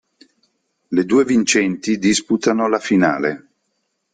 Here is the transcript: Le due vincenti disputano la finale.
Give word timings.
Le 0.87 1.05
due 1.05 1.23
vincenti 1.25 1.99
disputano 1.99 2.67
la 2.67 2.79
finale. 2.79 3.49